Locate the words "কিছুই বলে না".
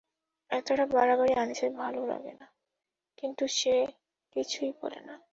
4.35-5.15